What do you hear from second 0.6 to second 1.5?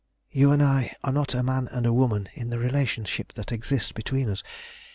I are not a